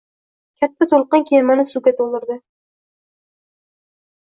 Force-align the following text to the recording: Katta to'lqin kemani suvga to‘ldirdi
Katta 0.61 0.87
to'lqin 0.93 1.27
kemani 1.33 1.67
suvga 1.75 1.95
to‘ldirdi 2.03 2.41